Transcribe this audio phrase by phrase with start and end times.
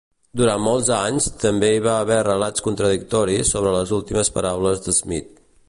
[0.39, 5.33] Durant molts anys, també hi va haver relats contradictoris sobre les últimes paraules d'Smith.